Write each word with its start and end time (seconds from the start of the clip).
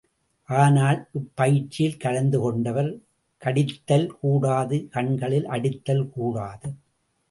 ஆனால் 0.49 0.97
இப்பயிற்சியில் 1.13 1.99
கலந்து 1.99 2.39
கொண்டவர் 2.39 2.91
கடித்தல் 3.41 4.09
கூடாது 4.19 4.77
கண்களில் 4.89 5.47
அடித்தல் 5.47 6.05
கூடாது. 6.09 6.69